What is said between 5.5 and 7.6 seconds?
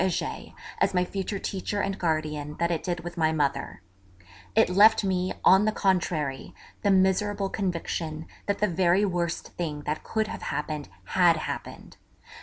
the contrary, the miserable